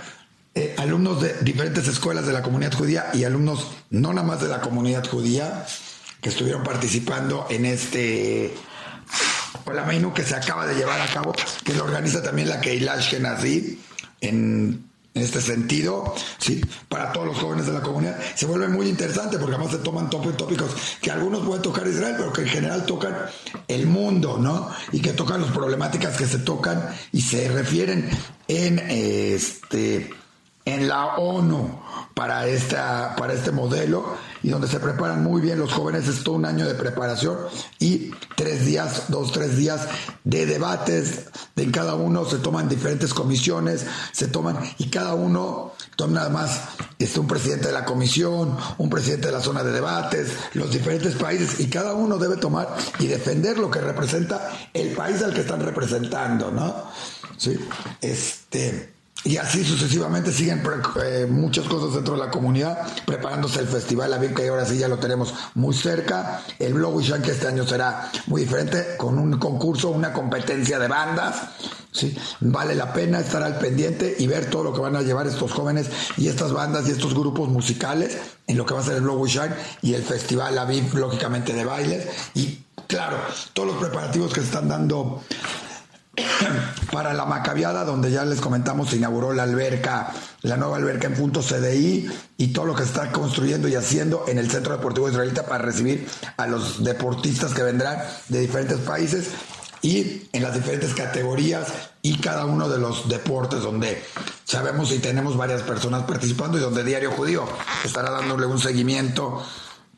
eh, 0.54 0.74
alumnos 0.78 1.20
de 1.20 1.34
diferentes 1.42 1.86
escuelas 1.86 2.26
de 2.26 2.32
la 2.32 2.40
comunidad 2.40 2.72
judía 2.72 3.10
y 3.12 3.24
alumnos 3.24 3.72
no 3.90 4.14
nada 4.14 4.26
más 4.26 4.40
de 4.40 4.48
la 4.48 4.62
comunidad 4.62 5.06
judía 5.06 5.66
que 6.22 6.30
estuvieron 6.30 6.62
participando 6.62 7.46
en 7.50 7.66
este 7.66 8.54
la 9.76 9.84
menú 9.84 10.12
que 10.12 10.24
se 10.24 10.34
acaba 10.34 10.66
de 10.66 10.74
llevar 10.74 11.00
a 11.00 11.06
cabo, 11.06 11.32
que 11.64 11.74
lo 11.74 11.84
organiza 11.84 12.22
también 12.22 12.48
la 12.48 12.60
Keilash 12.60 13.10
Genazi 13.10 13.78
en, 14.20 14.86
en 15.16 15.22
este 15.22 15.40
sentido, 15.40 16.14
¿sí? 16.38 16.60
para 16.88 17.10
todos 17.10 17.26
los 17.26 17.38
jóvenes 17.38 17.66
de 17.66 17.72
la 17.72 17.80
comunidad. 17.80 18.18
Se 18.34 18.44
vuelve 18.44 18.68
muy 18.68 18.88
interesante 18.88 19.38
porque 19.38 19.54
además 19.54 19.72
se 19.72 19.78
toman 19.78 20.10
tópicos 20.10 20.70
que 21.00 21.10
algunos 21.10 21.44
pueden 21.46 21.62
tocar 21.62 21.86
Israel, 21.86 22.16
pero 22.18 22.32
que 22.32 22.42
en 22.42 22.48
general 22.48 22.84
tocan 22.84 23.16
el 23.66 23.86
mundo, 23.86 24.36
¿no? 24.38 24.70
Y 24.92 25.00
que 25.00 25.12
tocan 25.12 25.40
las 25.40 25.52
problemáticas 25.52 26.16
que 26.16 26.26
se 26.26 26.38
tocan 26.38 26.86
y 27.12 27.22
se 27.22 27.48
refieren 27.48 28.10
en 28.48 28.78
este 28.78 30.10
en 30.66 30.88
la 30.88 31.16
ONU 31.16 31.80
para, 32.12 32.46
esta, 32.48 33.14
para 33.16 33.32
este 33.32 33.52
modelo 33.52 34.16
y 34.42 34.50
donde 34.50 34.66
se 34.66 34.80
preparan 34.80 35.22
muy 35.22 35.40
bien 35.40 35.58
los 35.58 35.72
jóvenes. 35.72 36.08
Es 36.08 36.24
todo 36.24 36.34
un 36.34 36.44
año 36.44 36.66
de 36.66 36.74
preparación 36.74 37.38
y 37.78 38.10
tres 38.36 38.66
días, 38.66 39.04
dos, 39.08 39.32
tres 39.32 39.56
días 39.56 39.86
de 40.24 40.44
debates. 40.44 41.26
En 41.54 41.70
cada 41.70 41.94
uno 41.94 42.24
se 42.24 42.38
toman 42.38 42.68
diferentes 42.68 43.14
comisiones, 43.14 43.86
se 44.12 44.26
toman 44.26 44.58
y 44.78 44.90
cada 44.90 45.14
uno 45.14 45.72
toma 45.94 46.14
nada 46.14 46.30
más 46.30 46.62
este, 46.98 47.20
un 47.20 47.28
presidente 47.28 47.68
de 47.68 47.72
la 47.72 47.84
comisión, 47.84 48.56
un 48.78 48.90
presidente 48.90 49.28
de 49.28 49.32
la 49.32 49.40
zona 49.40 49.62
de 49.62 49.70
debates, 49.70 50.32
los 50.54 50.72
diferentes 50.72 51.14
países 51.14 51.60
y 51.60 51.70
cada 51.70 51.94
uno 51.94 52.18
debe 52.18 52.36
tomar 52.36 52.76
y 52.98 53.06
defender 53.06 53.56
lo 53.58 53.70
que 53.70 53.80
representa 53.80 54.50
el 54.74 54.88
país 54.94 55.22
al 55.22 55.32
que 55.32 55.42
están 55.42 55.60
representando, 55.60 56.50
¿no? 56.50 56.74
Sí, 57.36 57.56
este 58.00 58.95
y 59.26 59.38
así 59.38 59.64
sucesivamente 59.64 60.32
siguen 60.32 60.62
eh, 61.02 61.26
muchas 61.28 61.66
cosas 61.66 61.94
dentro 61.94 62.14
de 62.14 62.20
la 62.20 62.30
comunidad, 62.30 62.78
preparándose 63.04 63.58
el 63.58 63.66
festival 63.66 64.10
La 64.12 64.20
que 64.20 64.48
ahora 64.48 64.64
sí 64.64 64.78
ya 64.78 64.86
lo 64.86 64.98
tenemos 64.98 65.34
muy 65.54 65.74
cerca. 65.74 66.42
El 66.60 66.74
Blog 66.74 67.02
que 67.22 67.32
este 67.32 67.48
año 67.48 67.66
será 67.66 68.08
muy 68.26 68.42
diferente, 68.42 68.96
con 68.96 69.18
un 69.18 69.36
concurso, 69.38 69.90
una 69.90 70.12
competencia 70.12 70.78
de 70.78 70.86
bandas. 70.86 71.42
¿sí? 71.90 72.16
Vale 72.38 72.76
la 72.76 72.92
pena 72.92 73.18
estar 73.18 73.42
al 73.42 73.58
pendiente 73.58 74.14
y 74.16 74.28
ver 74.28 74.48
todo 74.48 74.62
lo 74.62 74.72
que 74.72 74.80
van 74.80 74.94
a 74.94 75.02
llevar 75.02 75.26
estos 75.26 75.50
jóvenes 75.50 75.88
y 76.16 76.28
estas 76.28 76.52
bandas 76.52 76.86
y 76.86 76.92
estos 76.92 77.12
grupos 77.12 77.48
musicales 77.48 78.16
en 78.46 78.56
lo 78.56 78.64
que 78.64 78.74
va 78.74 78.80
a 78.80 78.84
ser 78.84 78.94
el 78.94 79.02
Blog 79.02 79.26
y 79.82 79.94
el 79.94 80.04
festival 80.04 80.54
La 80.54 80.68
lógicamente 80.94 81.52
de 81.52 81.64
bailes. 81.64 82.06
Y 82.34 82.60
claro, 82.86 83.16
todos 83.54 83.70
los 83.70 83.78
preparativos 83.78 84.32
que 84.32 84.40
se 84.40 84.46
están 84.46 84.68
dando 84.68 85.20
para 86.92 87.12
la 87.14 87.24
Macabiada, 87.24 87.84
donde 87.84 88.10
ya 88.10 88.24
les 88.24 88.40
comentamos, 88.40 88.90
se 88.90 88.96
inauguró 88.96 89.32
la 89.32 89.42
alberca, 89.44 90.12
la 90.42 90.56
nueva 90.56 90.76
alberca 90.76 91.06
en 91.06 91.14
punto 91.14 91.40
CDI 91.40 92.08
y 92.36 92.48
todo 92.48 92.66
lo 92.66 92.74
que 92.74 92.82
está 92.82 93.12
construyendo 93.12 93.68
y 93.68 93.74
haciendo 93.74 94.24
en 94.28 94.38
el 94.38 94.50
Centro 94.50 94.76
Deportivo 94.76 95.08
Israelita 95.08 95.46
para 95.46 95.64
recibir 95.64 96.08
a 96.36 96.46
los 96.46 96.84
deportistas 96.84 97.54
que 97.54 97.62
vendrán 97.62 97.98
de 98.28 98.40
diferentes 98.40 98.78
países 98.78 99.28
y 99.82 100.28
en 100.32 100.42
las 100.42 100.54
diferentes 100.54 100.94
categorías 100.94 101.68
y 102.02 102.18
cada 102.18 102.46
uno 102.46 102.68
de 102.68 102.78
los 102.78 103.08
deportes 103.08 103.62
donde 103.62 104.02
sabemos 104.44 104.90
y 104.92 104.98
tenemos 104.98 105.36
varias 105.36 105.62
personas 105.62 106.04
participando 106.04 106.58
y 106.58 106.60
donde 106.60 106.82
Diario 106.82 107.10
Judío 107.12 107.44
estará 107.84 108.10
dándole 108.10 108.46
un 108.46 108.58
seguimiento 108.58 109.42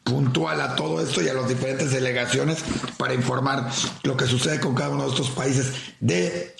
puntual 0.08 0.60
a 0.60 0.74
todo 0.74 1.00
esto 1.02 1.22
y 1.22 1.28
a 1.28 1.34
las 1.34 1.48
diferentes 1.48 1.90
delegaciones 1.90 2.58
para 2.96 3.14
informar 3.14 3.70
lo 4.02 4.16
que 4.16 4.26
sucede 4.26 4.60
con 4.60 4.74
cada 4.74 4.90
uno 4.90 5.04
de 5.04 5.10
estos 5.10 5.30
países 5.30 5.72
de 6.00 6.56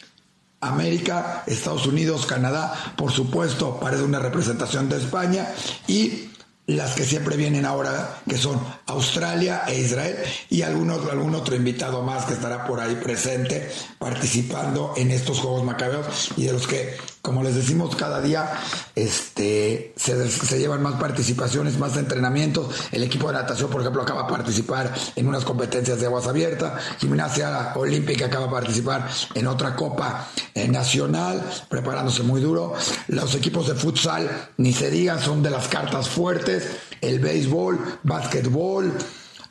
América, 0.61 1.45
Estados 1.47 1.87
Unidos, 1.87 2.27
Canadá, 2.27 2.95
por 2.97 3.13
supuesto, 3.13 3.79
parece 3.81 4.03
una 4.03 4.19
representación 4.19 4.89
de 4.89 4.97
España 4.97 5.47
y 5.87 6.31
las 6.69 6.95
que 6.95 7.05
siempre 7.05 7.37
vienen 7.37 7.65
ahora, 7.65 8.21
que 8.29 8.37
son 8.37 8.61
Australia 8.87 9.63
e 9.69 9.81
Israel, 9.81 10.17
y 10.51 10.63
algún 10.63 10.91
algún 10.91 11.35
otro 11.35 11.57
invitado 11.57 12.03
más 12.03 12.27
que 12.27 12.35
estará 12.35 12.67
por 12.67 12.79
ahí 12.79 12.95
presente 12.97 13.71
participando 13.99 14.93
en 14.97 15.11
estos 15.11 15.39
Juegos 15.39 15.65
Macabeos 15.65 16.31
y 16.37 16.45
de 16.45 16.53
los 16.53 16.67
que, 16.67 16.95
como 17.23 17.43
les 17.43 17.55
decimos 17.55 17.97
cada 17.97 18.21
día, 18.21 18.51
este, 18.95 19.93
se, 19.97 20.31
se, 20.31 20.59
llevan 20.59 20.83
más 20.83 20.95
participaciones, 20.95 21.79
más 21.79 21.97
entrenamientos. 21.97 22.75
El 22.93 23.03
equipo 23.03 23.29
de 23.29 23.35
natación, 23.35 23.71
por 23.71 23.81
ejemplo, 23.81 24.03
acaba 24.03 24.23
de 24.23 24.31
participar 24.31 24.95
en 25.17 25.27
unas 25.27 25.45
competencias 25.45 26.01
de 26.01 26.07
aguas 26.07 26.27
abiertas, 26.27 26.81
gimnasia 26.99 27.73
olímpica 27.75 28.27
acaba 28.27 28.47
de 28.47 28.53
participar 28.53 29.09
en 29.35 29.47
otra 29.47 29.75
copa 29.75 30.29
eh, 30.55 30.69
nacional, 30.69 31.43
preparándose 31.69 32.23
muy 32.23 32.41
duro. 32.41 32.75
Los 33.09 33.35
equipos 33.35 33.69
de 33.69 33.75
futsal, 33.75 34.51
ni 34.57 34.73
se 34.73 34.91
diga, 34.91 35.19
son 35.19 35.43
de 35.43 35.51
las 35.51 35.69
cartas 35.69 36.09
fuertes 36.09 36.65
el 37.01 37.21
béisbol, 37.21 38.01
básquetbol, 38.03 38.93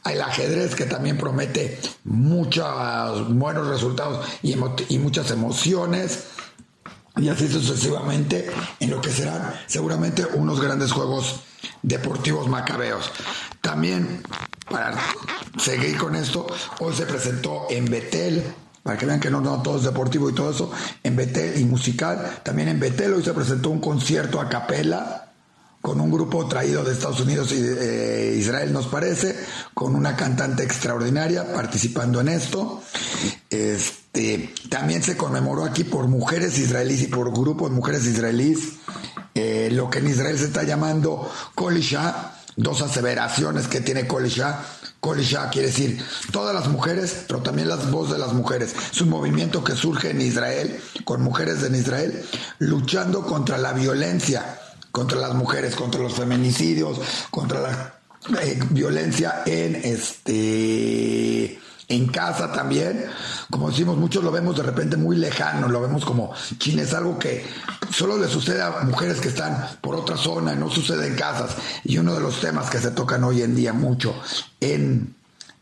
el 0.06 0.22
ajedrez 0.22 0.76
que 0.76 0.86
también 0.86 1.18
promete 1.18 1.80
muchos 2.06 2.66
buenos 3.30 3.68
resultados 3.68 4.26
y 4.42 4.98
muchas 4.98 5.32
emociones 5.32 6.37
y 7.18 7.30
así 7.30 7.48
sucesivamente 7.48 8.50
en 8.80 8.90
lo 8.90 9.02
que 9.02 9.12
serán 9.12 9.54
seguramente 9.66 10.26
unos 10.26 10.62
grandes 10.62 10.92
juegos 10.92 11.42
deportivos 11.82 12.48
macabeos. 12.48 13.12
También, 13.62 14.22
para 14.70 14.98
seguir 15.58 15.98
con 15.98 16.16
esto, 16.16 16.48
hoy 16.80 16.94
se 16.96 17.06
presentó 17.06 17.68
en 17.70 17.86
Betel, 17.86 18.44
para 18.84 18.98
que 18.98 19.06
vean 19.06 19.20
que 19.20 19.30
no, 19.30 19.42
no 19.42 19.62
todo 19.62 19.78
es 19.78 19.84
deportivo 19.84 20.30
y 20.30 20.34
todo 20.34 20.52
eso, 20.52 20.72
en 21.04 21.16
Betel 21.16 21.60
y 21.60 21.66
musical. 21.66 22.40
También 22.44 22.70
en 22.70 22.80
Betel 22.80 23.14
hoy 23.14 23.24
se 23.24 23.34
presentó 23.34 23.70
un 23.70 23.82
concierto 23.82 24.40
a 24.40 24.50
capela 24.50 25.27
con 25.82 26.02
un 26.02 26.12
grupo 26.12 26.48
traído 26.48 26.84
de 26.84 26.94
Estados 26.94 27.20
Unidos 27.22 27.52
y 27.52 27.62
de, 27.62 28.34
eh, 28.34 28.36
Israel, 28.36 28.74
nos 28.74 28.88
parece, 28.88 29.36
con 29.74 29.96
una 29.96 30.16
cantante 30.16 30.64
extraordinaria 30.64 31.54
participando 31.54 32.20
en 32.20 32.30
esto. 32.30 32.82
Este, 33.50 34.54
también 34.70 35.04
se 35.04 35.16
conmemoró 35.16 35.64
aquí 35.64 35.84
por 35.84 36.08
mujeres 36.08 36.58
israelíes 36.58 37.04
y 37.04 37.08
por 37.08 37.32
grupos 37.32 37.70
de 37.70 37.76
mujeres 37.76 38.06
israelíes, 38.06 38.60
eh, 39.36 39.70
lo 39.72 39.90
que 39.90 40.00
en 40.00 40.08
Israel 40.08 40.38
se 40.38 40.46
está 40.46 40.64
llamando 40.64 41.32
Kolisha, 41.56 42.34
dos 42.56 42.82
aseveraciones 42.82 43.68
que 43.68 43.82
tiene 43.82 44.08
Kolisha. 44.08 44.60
Kolisha 45.00 45.50
quiere 45.52 45.68
decir 45.68 46.04
todas 46.32 46.56
las 46.56 46.68
mujeres, 46.68 47.26
pero 47.28 47.42
también 47.42 47.70
las 47.70 47.90
voces 47.92 48.14
de 48.14 48.20
las 48.20 48.34
mujeres. 48.34 48.76
Es 48.92 49.00
un 49.00 49.10
movimiento 49.10 49.64
que 49.64 49.74
surge 49.74 50.10
en 50.10 50.22
Israel, 50.22 50.82
con 51.06 51.22
mujeres 51.22 51.64
en 51.64 51.76
Israel, 51.76 52.26
luchando 52.58 53.26
contra 53.26 53.58
la 53.60 53.74
violencia 53.74 54.60
contra 54.98 55.20
las 55.20 55.36
mujeres, 55.36 55.76
contra 55.76 56.02
los 56.02 56.16
feminicidios, 56.16 57.00
contra 57.30 57.62
la 57.62 58.42
eh, 58.42 58.60
violencia 58.72 59.44
en 59.46 59.76
este 59.76 61.60
en 61.88 62.08
casa 62.08 62.52
también. 62.52 63.06
Como 63.52 63.70
decimos, 63.70 63.96
muchos 63.96 64.24
lo 64.24 64.32
vemos 64.32 64.58
de 64.58 64.64
repente 64.64 64.98
muy 64.98 65.16
lejano, 65.16 65.68
lo 65.68 65.82
vemos 65.82 66.04
como 66.04 66.34
China 66.58 66.82
es 66.82 66.96
algo 66.96 67.20
que 67.20 67.46
solo 67.92 68.18
le 68.18 68.28
sucede 68.28 68.64
a 68.64 68.72
mujeres 68.86 69.22
que 69.22 69.28
están 69.28 69.68
por 69.82 69.94
otra 69.94 70.18
zona, 70.18 70.56
no 70.56 70.68
sucede 70.68 71.06
en 71.06 71.16
casas. 71.16 71.56
Y 71.84 72.00
uno 72.00 72.16
de 72.16 72.20
los 72.20 72.42
temas 72.42 72.68
que 72.72 72.80
se 72.80 72.90
tocan 72.90 73.24
hoy 73.24 73.44
en 73.44 73.54
día 73.56 73.74
mucho 73.74 74.16
en 74.60 75.16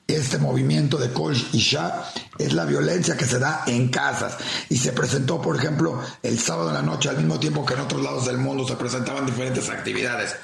este 0.07 0.37
movimiento 0.37 0.97
de 0.97 1.11
Kol 1.11 1.35
Isha 1.53 2.11
es 2.37 2.53
la 2.53 2.65
violencia 2.65 3.17
que 3.17 3.25
se 3.25 3.39
da 3.39 3.63
en 3.65 3.89
casas 3.89 4.37
y 4.69 4.77
se 4.77 4.91
presentó, 4.91 5.41
por 5.41 5.55
ejemplo, 5.55 5.99
el 6.21 6.39
sábado 6.39 6.69
en 6.69 6.75
la 6.75 6.81
noche 6.81 7.09
al 7.09 7.17
mismo 7.17 7.39
tiempo 7.39 7.65
que 7.65 7.73
en 7.73 7.81
otros 7.81 8.03
lados 8.03 8.25
del 8.25 8.37
mundo 8.37 8.67
se 8.67 8.75
presentaban 8.75 9.25
diferentes 9.25 9.69
actividades 9.69 10.35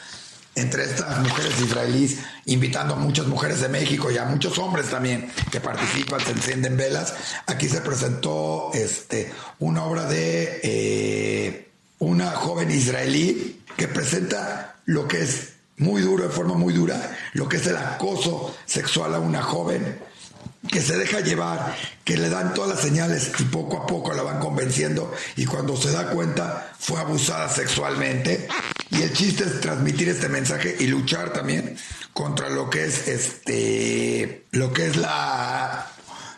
entre 0.56 0.84
estas 0.84 1.20
mujeres 1.20 1.60
israelíes, 1.62 2.20
invitando 2.46 2.96
a 2.96 2.98
muchas 2.98 3.28
mujeres 3.28 3.62
de 3.62 3.70
México 3.70 4.12
y 4.12 4.18
a 4.18 4.26
muchos 4.26 4.58
hombres 4.58 4.90
también 4.90 5.32
que 5.50 5.62
participan, 5.62 6.20
se 6.20 6.32
encienden 6.32 6.76
velas. 6.76 7.14
Aquí 7.46 7.70
se 7.70 7.82
presentó 7.82 8.72
este, 8.74 9.32
una 9.60 9.86
obra 9.86 10.06
de 10.06 10.60
eh, 10.64 11.70
una 12.00 12.32
joven 12.32 12.70
israelí 12.70 13.64
que 13.78 13.88
presenta 13.88 14.76
lo 14.86 15.08
que 15.08 15.22
es 15.22 15.51
muy 15.82 16.02
duro, 16.02 16.24
de 16.24 16.30
forma 16.30 16.54
muy 16.54 16.74
dura, 16.74 17.18
lo 17.34 17.50
que 17.50 17.58
es 17.58 17.68
el 17.68 17.76
acoso 17.76 18.56
sexual 18.66 19.14
a 19.16 19.20
una 19.20 19.42
joven 19.42 20.00
que 20.70 20.82
se 20.82 20.96
deja 20.96 21.22
llevar, 21.22 21.76
que 22.04 22.18
le 22.18 22.30
dan 22.30 22.54
todas 22.54 22.70
las 22.70 22.82
señales 22.82 23.32
y 23.40 23.44
poco 23.46 23.78
a 23.78 23.88
poco 23.88 24.14
la 24.14 24.22
van 24.22 24.40
convenciendo 24.40 25.12
y 25.36 25.46
cuando 25.46 25.76
se 25.76 25.92
da 25.92 26.12
cuenta 26.12 26.74
fue 26.80 27.00
abusada 27.00 27.50
sexualmente. 27.50 28.48
Y 28.92 29.02
el 29.02 29.14
chiste 29.14 29.44
es 29.44 29.60
transmitir 29.60 30.10
este 30.10 30.30
mensaje 30.30 30.76
y 30.80 30.88
luchar 30.88 31.34
también 31.34 31.78
contra 32.14 32.50
lo 32.50 32.70
que 32.70 32.86
es 32.86 33.08
este 33.08 34.46
lo 34.52 34.72
que 34.72 34.88
es 34.88 34.98
la 34.98 35.92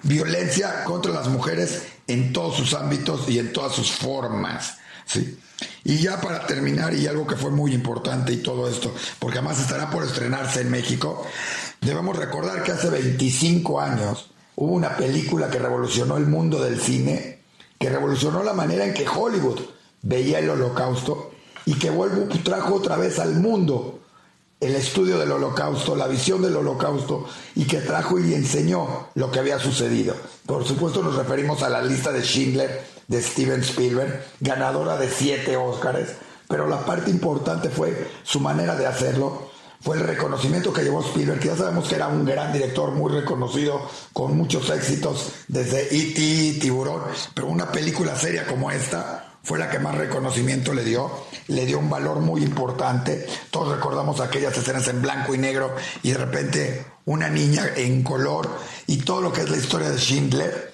violencia 0.04 0.84
contra 0.84 1.12
las 1.12 1.28
mujeres 1.28 1.84
en 2.08 2.32
todos 2.32 2.58
sus 2.58 2.74
ámbitos 2.74 3.30
y 3.30 3.40
en 3.40 3.52
todas 3.52 3.74
sus 3.74 3.92
formas. 3.92 4.78
¿sí? 5.06 5.38
Y 5.84 5.98
ya 5.98 6.20
para 6.22 6.46
terminar, 6.48 6.94
y 6.94 7.08
algo 7.08 7.28
que 7.28 7.36
fue 7.36 7.52
muy 7.52 7.74
importante 7.74 8.32
y 8.34 8.38
todo 8.38 8.70
esto, 8.70 8.94
porque 9.20 9.40
además 9.40 9.60
estará 9.60 9.90
por 9.90 10.04
estrenarse 10.04 10.62
en 10.62 10.72
México, 10.72 11.26
debemos 11.82 12.16
recordar 12.16 12.64
que 12.64 12.72
hace 12.72 12.90
25 12.90 13.82
años 13.82 14.32
hubo 14.56 14.74
una 14.74 14.96
película 14.96 15.50
que 15.50 15.60
revolucionó 15.60 16.18
el 16.18 16.28
mundo 16.28 16.62
del 16.62 16.80
cine, 16.80 17.40
que 17.80 17.90
revolucionó 17.90 18.44
la 18.44 18.54
manera 18.54 18.86
en 18.86 18.94
que 18.94 19.08
Hollywood 19.08 19.60
veía 20.02 20.40
el 20.40 20.50
holocausto 20.50 21.32
y 21.66 21.74
que 21.76 21.90
vuelvo, 21.90 22.28
trajo 22.44 22.76
otra 22.76 22.98
vez 22.98 23.20
al 23.20 23.36
mundo 23.36 24.00
el 24.60 24.76
estudio 24.76 25.18
del 25.18 25.32
holocausto, 25.32 25.96
la 25.96 26.08
visión 26.08 26.42
del 26.42 26.56
holocausto 26.56 27.28
y 27.56 27.66
que 27.66 27.80
trajo 27.80 28.20
y 28.20 28.34
enseñó 28.34 29.10
lo 29.16 29.30
que 29.30 29.40
había 29.40 29.60
sucedido. 29.60 30.16
Por 30.46 30.66
supuesto 30.66 31.04
nos 31.04 31.16
referimos 31.16 31.64
a 31.64 31.70
la 31.70 31.82
lista 31.82 32.12
de 32.12 32.22
Schindler, 32.22 32.86
de 33.08 33.22
Steven 33.22 33.62
Spielberg, 33.62 34.24
ganadora 34.40 34.98
de 34.98 35.10
siete 35.10 35.58
Óscares, 35.58 36.10
pero 36.48 36.68
la 36.68 36.86
parte 36.86 37.10
importante 37.10 37.70
fue 37.70 38.10
su 38.24 38.40
manera 38.40 38.76
de 38.76 38.86
hacerlo, 38.86 39.52
fue 39.82 39.98
el 39.98 40.04
reconocimiento 40.04 40.72
que 40.72 40.84
llevó 40.84 41.02
Spielberg, 41.02 41.40
que 41.40 41.50
ya 41.50 41.58
sabemos 41.58 41.90
que 41.90 41.96
era 41.96 42.08
un 42.08 42.24
gran 42.26 42.54
director 42.54 42.92
muy 42.92 43.12
reconocido, 43.12 43.82
con 44.14 44.38
muchos 44.38 44.70
éxitos, 44.70 45.34
desde 45.48 45.88
E.T., 45.94 46.60
Tiburón, 46.62 47.02
pero 47.34 47.48
una 47.48 47.72
película 47.72 48.16
seria 48.16 48.46
como 48.48 48.72
esta 48.72 49.34
fue 49.44 49.60
la 49.60 49.70
que 49.70 49.78
más 49.78 49.96
reconocimiento 49.96 50.74
le 50.74 50.86
dio, 50.86 51.12
le 51.48 51.66
dio 51.66 51.78
un 51.78 51.90
valor 51.90 52.22
muy 52.22 52.44
importante. 52.44 53.28
Todos 53.52 53.76
recordamos 53.76 54.22
aquellas 54.22 54.58
escenas 54.58 54.88
en 54.88 55.02
blanco 55.02 55.36
y 55.36 55.38
negro 55.38 55.76
y 56.02 56.12
de 56.12 56.18
repente 56.18 56.86
una 57.06 57.30
niña 57.30 57.70
en 57.76 58.04
color 58.04 58.50
y 58.88 58.98
todo 59.00 59.20
lo 59.20 59.34
que 59.34 59.42
es 59.42 59.50
la 59.50 59.58
historia 59.58 59.90
de 59.90 59.98
Schindler 59.98 60.73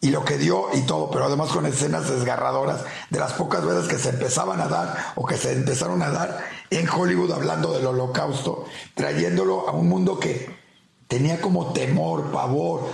y 0.00 0.10
lo 0.10 0.24
que 0.24 0.38
dio 0.38 0.68
y 0.72 0.82
todo, 0.82 1.10
pero 1.10 1.26
además 1.26 1.50
con 1.50 1.66
escenas 1.66 2.08
desgarradoras 2.08 2.84
de 3.10 3.18
las 3.18 3.32
pocas 3.34 3.64
veces 3.64 3.86
que 3.86 3.98
se 3.98 4.10
empezaban 4.10 4.60
a 4.60 4.68
dar 4.68 5.12
o 5.14 5.26
que 5.26 5.36
se 5.36 5.52
empezaron 5.52 6.02
a 6.02 6.10
dar 6.10 6.44
en 6.70 6.88
Hollywood 6.88 7.32
hablando 7.32 7.72
del 7.72 7.86
holocausto, 7.86 8.64
trayéndolo 8.94 9.68
a 9.68 9.72
un 9.72 9.88
mundo 9.88 10.18
que 10.18 10.58
tenía 11.06 11.40
como 11.40 11.72
temor, 11.72 12.30
pavor, 12.30 12.88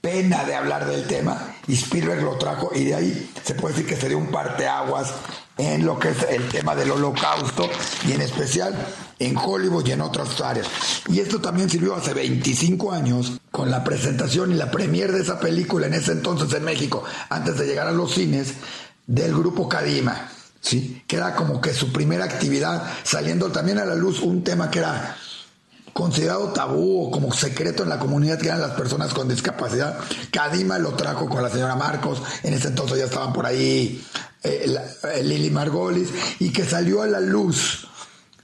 pena 0.00 0.44
de 0.44 0.54
hablar 0.54 0.86
del 0.86 1.06
tema 1.06 1.55
y 1.68 1.74
Spielberg 1.74 2.22
lo 2.22 2.36
trajo 2.38 2.70
y 2.74 2.84
de 2.84 2.94
ahí 2.94 3.30
se 3.44 3.54
puede 3.54 3.74
decir 3.74 3.88
que 3.88 4.00
sería 4.00 4.16
un 4.16 4.30
parteaguas 4.30 5.12
en 5.58 5.86
lo 5.86 5.98
que 5.98 6.10
es 6.10 6.22
el 6.28 6.48
tema 6.48 6.74
del 6.74 6.90
holocausto 6.90 7.68
y 8.06 8.12
en 8.12 8.20
especial 8.20 8.74
en 9.18 9.36
Hollywood 9.36 9.86
y 9.86 9.92
en 9.92 10.02
otras 10.02 10.40
áreas. 10.40 10.68
Y 11.08 11.20
esto 11.20 11.40
también 11.40 11.70
sirvió 11.70 11.94
hace 11.94 12.12
25 12.12 12.92
años 12.92 13.40
con 13.50 13.70
la 13.70 13.82
presentación 13.82 14.52
y 14.52 14.54
la 14.54 14.70
premier 14.70 15.12
de 15.12 15.22
esa 15.22 15.40
película 15.40 15.86
en 15.86 15.94
ese 15.94 16.12
entonces 16.12 16.52
en 16.52 16.64
México, 16.64 17.02
antes 17.30 17.56
de 17.56 17.66
llegar 17.66 17.86
a 17.86 17.92
los 17.92 18.12
cines, 18.12 18.54
del 19.06 19.32
grupo 19.32 19.68
Kadima, 19.68 20.28
¿sí? 20.60 21.02
que 21.06 21.16
era 21.16 21.34
como 21.34 21.60
que 21.60 21.72
su 21.72 21.92
primera 21.92 22.24
actividad, 22.24 22.82
saliendo 23.04 23.50
también 23.50 23.78
a 23.78 23.86
la 23.86 23.94
luz 23.94 24.20
un 24.20 24.44
tema 24.44 24.70
que 24.70 24.80
era 24.80 25.16
considerado 25.96 26.52
tabú 26.52 27.06
o 27.06 27.10
como 27.10 27.32
secreto 27.32 27.82
en 27.82 27.88
la 27.88 27.98
comunidad 27.98 28.38
que 28.38 28.48
eran 28.48 28.60
las 28.60 28.72
personas 28.72 29.14
con 29.14 29.28
discapacidad. 29.28 29.98
Kadima 30.30 30.78
lo 30.78 30.90
trajo 30.94 31.26
con 31.26 31.42
la 31.42 31.48
señora 31.48 31.74
Marcos, 31.74 32.22
en 32.42 32.52
ese 32.52 32.68
entonces 32.68 32.98
ya 32.98 33.06
estaban 33.06 33.32
por 33.32 33.46
ahí 33.46 34.04
eh, 34.42 34.76
eh, 35.14 35.22
Lili 35.22 35.48
Margolis, 35.48 36.10
y 36.38 36.52
que 36.52 36.66
salió 36.66 37.00
a 37.00 37.06
la 37.06 37.20
luz 37.20 37.88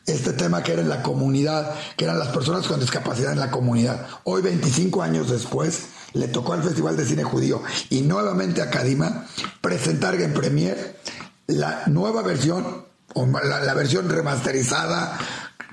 este 0.07 0.33
tema 0.33 0.63
que 0.63 0.73
era 0.73 0.81
en 0.81 0.89
la 0.89 1.03
comunidad, 1.03 1.75
que 1.99 2.05
eran 2.05 2.19
las 2.19 2.29
personas 2.29 2.67
con 2.67 2.81
discapacidad 2.81 3.33
en 3.33 3.41
la 3.41 3.51
comunidad. 3.51 4.07
Hoy, 4.25 4.41
25 4.41 5.03
años 5.03 5.31
después, 5.31 5.89
le 6.15 6.29
tocó 6.29 6.55
al 6.55 6.63
Festival 6.63 6.97
de 6.97 7.05
Cine 7.05 7.23
Judío 7.23 7.63
y 7.91 8.01
nuevamente 8.01 8.63
a 8.63 8.71
Kadima 8.71 9.27
presentar 9.61 10.15
en 10.15 10.33
premier 10.33 10.99
la 11.47 11.83
nueva 11.87 12.23
versión, 12.23 12.87
o 13.15 13.27
la, 13.27 13.75
versión 13.75 14.09
remasterizada 14.09 15.19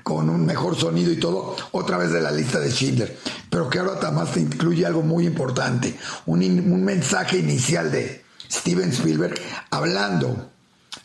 con 0.02 0.30
un 0.30 0.46
mejor 0.46 0.76
sonido 0.76 1.12
y 1.12 1.16
todo, 1.16 1.56
otra 1.72 1.98
vez 1.98 2.12
de 2.12 2.20
la 2.20 2.30
lista 2.30 2.58
de 2.58 2.70
Schindler. 2.70 3.18
Pero 3.48 3.68
que 3.68 3.78
ahora 3.78 3.98
además 4.00 4.32
te 4.32 4.40
incluye 4.40 4.86
algo 4.86 5.02
muy 5.02 5.26
importante, 5.26 5.96
un, 6.26 6.42
un 6.42 6.84
mensaje 6.84 7.38
inicial 7.38 7.90
de 7.90 8.24
Steven 8.50 8.90
Spielberg 8.90 9.34
hablando 9.70 10.50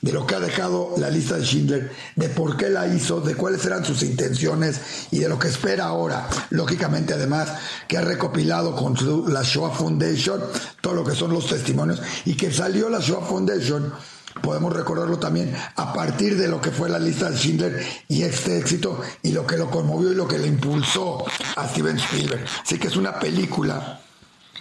de 0.02 0.12
lo 0.12 0.26
que 0.26 0.36
ha 0.36 0.40
dejado 0.40 0.94
la 0.98 1.10
lista 1.10 1.36
de 1.38 1.46
Schindler, 1.46 1.92
de 2.16 2.30
por 2.30 2.58
qué 2.58 2.70
la 2.70 2.88
hizo, 2.88 3.22
de 3.22 3.36
cuáles 3.36 3.66
eran 3.66 3.86
sus 3.86 4.04
intenciones 4.04 5.08
y 5.12 5.20
de 5.20 5.30
lo 5.30 5.40
que 5.40 5.48
espera 5.48 5.86
ahora. 5.86 6.28
Lógicamente, 6.50 7.14
además, 7.14 7.50
que 7.88 7.98
ha 7.98 8.02
recopilado 8.02 8.76
con 8.76 8.96
la 9.32 9.44
Shoah 9.44 9.72
Foundation 9.72 10.42
todo 10.82 10.94
lo 10.94 11.04
que 11.04 11.16
son 11.16 11.34
los 11.34 11.48
testimonios 11.48 12.02
y 12.26 12.36
que 12.36 12.52
salió 12.52 12.90
la 12.90 13.00
Shoah 13.00 13.26
Foundation 13.26 13.94
podemos 14.42 14.74
recordarlo 14.74 15.18
también 15.20 15.56
a 15.76 15.94
partir 15.94 16.38
de 16.38 16.48
lo 16.48 16.62
que 16.62 16.72
fue 16.72 16.90
la 16.90 17.00
lista 17.00 17.30
de 17.30 17.38
Schindler 17.38 17.86
y 18.08 18.24
este 18.24 18.58
éxito 18.58 19.02
y 19.24 19.32
lo 19.32 19.46
que 19.46 19.58
lo 19.58 19.70
conmovió 19.70 20.12
y 20.12 20.16
lo 20.16 20.28
que 20.28 20.38
le 20.38 20.48
impulsó 20.48 21.26
a 21.56 21.68
Steven 21.68 21.98
Spielberg. 21.98 22.46
Así 22.64 22.78
que 22.78 22.88
es 22.88 22.96
una 22.96 23.20
película 23.20 24.02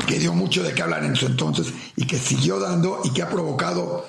que 0.07 0.19
dio 0.19 0.33
mucho 0.33 0.63
de 0.63 0.75
qué 0.75 0.83
hablar 0.83 1.05
en 1.05 1.17
su 1.17 1.27
entonces 1.27 1.69
y 1.97 2.07
que 2.07 2.19
siguió 2.19 2.59
dando 2.59 3.01
y 3.05 3.11
que 3.11 3.23
ha 3.23 3.29
provocado 3.29 4.09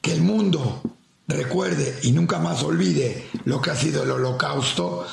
que 0.00 0.12
el 0.12 0.22
mundo 0.22 0.82
recuerde 1.30 1.98
y 2.02 2.12
nunca 2.12 2.38
más 2.38 2.62
olvide 2.62 3.28
lo 3.44 3.60
que 3.60 3.70
ha 3.70 3.76
sido 3.76 4.02
el 4.02 4.10
holocausto, 4.10 5.06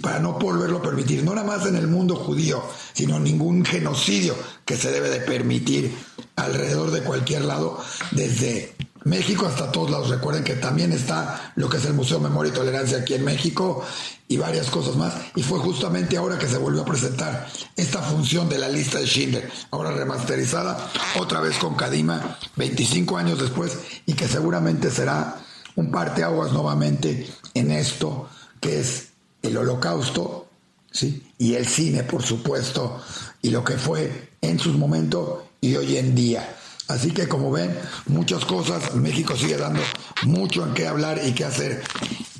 para 0.00 0.20
no 0.20 0.34
volverlo 0.34 0.78
a 0.78 0.82
permitir, 0.82 1.24
no 1.24 1.34
nada 1.34 1.46
más 1.46 1.66
en 1.66 1.76
el 1.76 1.88
mundo 1.88 2.14
judío, 2.16 2.62
sino 2.92 3.18
ningún 3.18 3.64
genocidio 3.64 4.36
que 4.64 4.76
se 4.76 4.90
debe 4.90 5.10
de 5.10 5.20
permitir 5.20 5.92
alrededor 6.36 6.90
de 6.92 7.02
cualquier 7.02 7.44
lado, 7.44 7.82
desde 8.12 8.74
México 9.06 9.46
hasta 9.46 9.70
todos 9.70 9.90
lados. 9.90 10.08
Recuerden 10.10 10.42
que 10.42 10.54
también 10.56 10.92
está 10.92 11.52
lo 11.54 11.68
que 11.68 11.76
es 11.76 11.84
el 11.84 11.94
Museo 11.94 12.18
Memoria 12.18 12.50
y 12.50 12.54
Tolerancia 12.54 12.98
aquí 12.98 13.14
en 13.14 13.24
México 13.24 13.84
y 14.26 14.36
varias 14.36 14.68
cosas 14.68 14.96
más. 14.96 15.14
Y 15.36 15.44
fue 15.44 15.60
justamente 15.60 16.16
ahora 16.16 16.38
que 16.38 16.48
se 16.48 16.58
volvió 16.58 16.82
a 16.82 16.84
presentar 16.84 17.46
esta 17.76 18.02
función 18.02 18.48
de 18.48 18.58
la 18.58 18.68
lista 18.68 18.98
de 18.98 19.06
Schindler, 19.06 19.48
ahora 19.70 19.92
remasterizada, 19.92 20.90
otra 21.20 21.40
vez 21.40 21.56
con 21.56 21.76
Kadima, 21.76 22.36
25 22.56 23.16
años 23.16 23.40
después, 23.40 23.78
y 24.06 24.14
que 24.14 24.26
seguramente 24.26 24.90
será 24.90 25.36
un 25.76 25.92
parteaguas 25.92 26.52
nuevamente 26.52 27.28
en 27.54 27.70
esto 27.70 28.28
que 28.60 28.80
es 28.80 29.10
el 29.42 29.56
holocausto, 29.56 30.48
¿sí? 30.90 31.22
Y 31.38 31.54
el 31.54 31.66
cine, 31.68 32.02
por 32.02 32.24
supuesto, 32.24 33.00
y 33.40 33.50
lo 33.50 33.62
que 33.62 33.78
fue 33.78 34.30
en 34.40 34.58
sus 34.58 34.76
momentos 34.76 35.44
y 35.60 35.76
hoy 35.76 35.96
en 35.96 36.16
día. 36.16 36.56
Así 36.88 37.10
que 37.10 37.28
como 37.28 37.50
ven, 37.50 37.76
muchas 38.06 38.44
cosas, 38.44 38.94
México 38.94 39.34
sigue 39.36 39.56
dando 39.56 39.80
mucho 40.24 40.64
en 40.64 40.74
qué 40.74 40.86
hablar 40.86 41.20
y 41.24 41.32
qué 41.32 41.44
hacer 41.44 41.82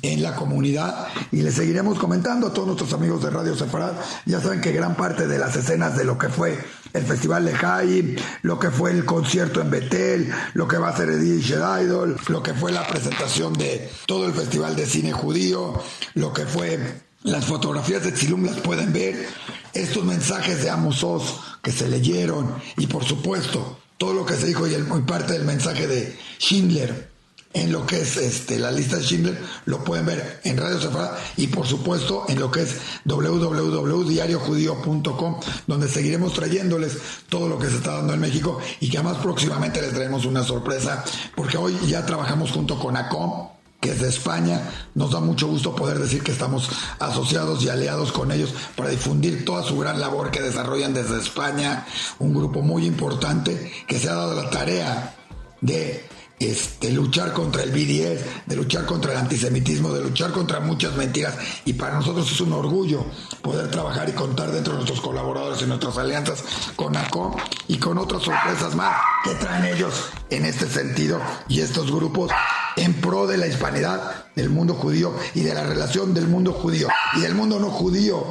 en 0.01 0.23
la 0.23 0.35
comunidad. 0.35 1.07
Y 1.31 1.41
le 1.41 1.51
seguiremos 1.51 1.99
comentando 1.99 2.47
a 2.47 2.53
todos 2.53 2.67
nuestros 2.67 2.93
amigos 2.93 3.21
de 3.23 3.29
Radio 3.29 3.55
Separad. 3.55 3.93
Ya 4.25 4.39
saben 4.39 4.61
que 4.61 4.71
gran 4.71 4.95
parte 4.95 5.27
de 5.27 5.37
las 5.37 5.55
escenas 5.55 5.97
de 5.97 6.05
lo 6.05 6.17
que 6.17 6.29
fue 6.29 6.57
el 6.93 7.03
Festival 7.03 7.45
de 7.45 7.53
Jaim, 7.53 8.15
lo 8.41 8.57
que 8.57 8.71
fue 8.71 8.91
el 8.91 9.05
concierto 9.05 9.61
en 9.61 9.69
Betel, 9.69 10.31
lo 10.53 10.67
que 10.67 10.77
va 10.77 10.89
a 10.89 10.97
ser 10.97 11.09
Edith 11.09 11.49
Idol, 11.49 12.17
lo 12.29 12.41
que 12.41 12.53
fue 12.53 12.71
la 12.71 12.87
presentación 12.87 13.53
de 13.53 13.89
todo 14.05 14.25
el 14.25 14.33
Festival 14.33 14.75
de 14.75 14.85
Cine 14.85 15.11
Judío, 15.11 15.81
lo 16.13 16.31
que 16.31 16.45
fue 16.45 17.01
las 17.23 17.45
fotografías 17.45 18.03
de 18.03 18.13
Tzilum 18.13 18.45
las 18.45 18.57
pueden 18.57 18.93
ver, 18.93 19.27
estos 19.73 20.05
mensajes 20.05 20.63
de 20.63 20.69
Amos 20.69 21.03
Oz 21.03 21.41
que 21.61 21.71
se 21.71 21.89
leyeron 21.89 22.55
y 22.77 22.87
por 22.87 23.03
supuesto 23.03 23.77
todo 23.97 24.13
lo 24.13 24.25
que 24.25 24.35
se 24.35 24.47
dijo 24.47 24.67
y, 24.67 24.73
parte 25.01 25.33
del 25.33 25.43
mensaje 25.45 25.87
de 25.87 26.17
Schindler 26.39 27.09
en 27.53 27.71
lo 27.71 27.85
que 27.85 28.01
es 28.01 28.17
este, 28.17 28.59
la 28.59 28.71
lista 28.71 28.97
de 28.97 29.03
Schindler, 29.03 29.41
lo 29.65 29.81
pueden 29.83 30.05
ver 30.05 30.41
en 30.43 30.57
Radio 30.57 30.79
Sefarad 30.79 31.17
y 31.37 31.47
por 31.47 31.65
supuesto 31.65 32.25
en 32.27 32.39
lo 32.39 32.51
que 32.51 32.61
es 32.61 32.75
www.diariojudío.com, 33.05 35.39
donde 35.65 35.87
seguiremos 35.87 36.33
trayéndoles 36.33 36.97
todo 37.29 37.47
lo 37.47 37.57
que 37.57 37.69
se 37.69 37.77
está 37.77 37.95
dando 37.95 38.13
en 38.13 38.19
México 38.19 38.59
y 38.79 38.89
que 38.89 38.99
además 38.99 39.17
próximamente 39.23 39.81
les 39.81 39.93
traemos 39.93 40.25
una 40.25 40.43
sorpresa, 40.43 41.03
porque 41.35 41.57
hoy 41.57 41.75
ya 41.87 42.05
trabajamos 42.05 42.51
junto 42.51 42.77
con 42.77 42.95
ACOM, 42.95 43.56
que 43.79 43.91
es 43.91 44.01
de 44.01 44.09
España. 44.09 44.61
Nos 44.95 45.11
da 45.11 45.19
mucho 45.19 45.47
gusto 45.47 45.75
poder 45.75 45.99
decir 45.99 46.23
que 46.23 46.31
estamos 46.31 46.69
asociados 46.99 47.63
y 47.63 47.69
aliados 47.69 48.11
con 48.11 48.31
ellos 48.31 48.53
para 48.75 48.89
difundir 48.89 49.45
toda 49.45 49.63
su 49.63 49.77
gran 49.77 49.99
labor 49.99 50.31
que 50.31 50.41
desarrollan 50.41 50.93
desde 50.93 51.19
España. 51.19 51.85
Un 52.19 52.33
grupo 52.33 52.61
muy 52.61 52.85
importante 52.85 53.71
que 53.87 53.99
se 53.99 54.09
ha 54.09 54.15
dado 54.15 54.33
la 54.33 54.49
tarea 54.49 55.15
de 55.61 56.05
este, 56.39 56.91
luchar 56.91 57.33
contra 57.33 57.63
el 57.63 57.71
BDS, 57.71 58.45
de 58.45 58.55
luchar 58.55 58.85
contra 58.85 59.11
el 59.11 59.17
antisemitismo, 59.17 59.91
de 59.91 60.03
luchar 60.03 60.31
contra 60.31 60.59
muchas 60.59 60.95
mentiras. 60.95 61.35
Y 61.65 61.73
para 61.73 61.95
nosotros 61.95 62.31
es 62.31 62.39
un 62.41 62.53
orgullo 62.53 63.05
poder 63.41 63.69
trabajar 63.71 64.09
y 64.09 64.13
contar 64.13 64.51
dentro 64.51 64.73
de 64.73 64.79
nuestros 64.79 65.01
colaboradores 65.01 65.61
y 65.61 65.65
nuestras 65.65 65.97
alianzas 65.97 66.43
con 66.75 66.95
ACO 66.95 67.35
y 67.67 67.77
con 67.77 67.97
otras 67.97 68.23
sorpresas 68.23 68.75
más 68.75 68.95
que 69.23 69.35
traen 69.35 69.65
ellos 69.65 70.09
en 70.29 70.45
este 70.45 70.67
sentido 70.67 71.19
y 71.47 71.61
estos 71.61 71.91
grupos 71.91 72.31
en 72.77 72.93
pro 72.93 73.27
de 73.27 73.37
la 73.37 73.47
hispanidad 73.47 74.25
del 74.35 74.49
mundo 74.49 74.73
judío 74.73 75.13
y 75.33 75.41
de 75.41 75.53
la 75.53 75.63
relación 75.63 76.13
del 76.13 76.27
mundo 76.27 76.53
judío 76.53 76.87
y 77.15 77.21
del 77.21 77.35
mundo 77.35 77.59
no 77.59 77.69
judío 77.69 78.23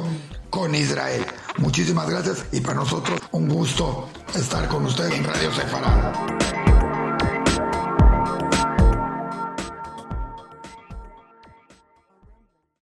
con 0.49 0.73
Israel. 0.73 1.25
Muchísimas 1.57 2.09
gracias 2.09 2.45
y 2.51 2.61
para 2.61 2.75
nosotros 2.75 3.19
un 3.31 3.47
gusto 3.47 4.09
estar 4.35 4.67
con 4.67 4.85
ustedes 4.85 5.13
en 5.13 5.23
Radio 5.23 5.51
Sefarad. 5.53 6.66